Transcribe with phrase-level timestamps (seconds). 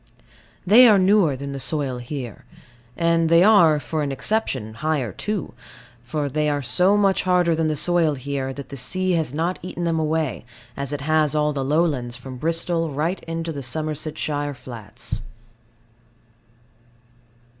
[0.65, 2.43] They are newer than the soil here;
[2.97, 5.53] and they are (for an exception) higher too;
[6.03, 9.59] for they are so much harder than the soil here, that the sea has not
[9.61, 10.43] eaten them away,
[10.75, 15.21] as it has all the lowlands from Bristol right into the Somersetshire flats.